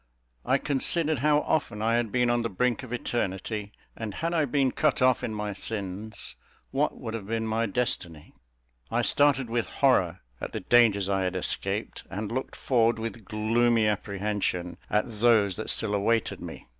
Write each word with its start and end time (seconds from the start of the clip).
I 0.43 0.57
considered 0.57 1.19
how 1.19 1.41
often 1.41 1.79
I 1.79 1.93
had 1.93 2.11
been 2.11 2.31
on 2.31 2.41
the 2.41 2.49
brink 2.49 2.81
of 2.81 2.91
eternity; 2.91 3.71
and 3.95 4.15
had 4.15 4.33
I 4.33 4.45
been 4.45 4.71
cut 4.71 4.99
off 4.99 5.23
in 5.23 5.31
my 5.31 5.53
sins, 5.53 6.37
what 6.71 6.97
would 6.99 7.13
have 7.13 7.27
been 7.27 7.45
my 7.45 7.67
destiny? 7.67 8.33
I 8.89 9.03
started 9.03 9.47
with 9.47 9.67
horror 9.67 10.21
at 10.41 10.53
the 10.53 10.59
dangers 10.59 11.07
I 11.07 11.21
had 11.25 11.35
escaped, 11.35 12.01
and 12.09 12.31
looked 12.31 12.55
forward 12.55 12.97
with 12.97 13.25
gloomy 13.25 13.85
apprehension 13.85 14.77
at 14.89 15.19
those 15.19 15.55
that 15.57 15.69
still 15.69 15.93
awaited 15.93 16.39
me. 16.41 16.65